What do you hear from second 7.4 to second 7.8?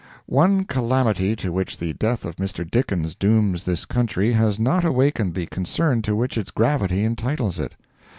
it.